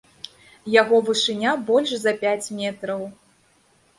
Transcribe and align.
Яго 0.81 1.01
вышыня 1.09 1.51
больш 1.67 1.93
за 2.05 2.13
пяць 2.23 2.51
метраў. 2.61 3.01